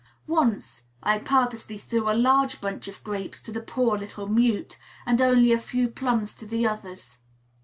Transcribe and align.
Once 0.25 0.81
I 1.03 1.19
purposely 1.19 1.77
threw 1.77 2.09
a 2.09 2.13
large 2.17 2.59
bunch 2.59 2.87
of 2.87 3.03
grapes 3.03 3.39
to 3.41 3.51
the 3.51 3.61
poor 3.61 3.99
little 3.99 4.25
mute, 4.25 4.79
and 5.05 5.21
only 5.21 5.51
a 5.51 5.59
few 5.59 5.89
plums 5.89 6.33
to 6.37 6.47
the 6.47 6.65
others. 6.65 7.19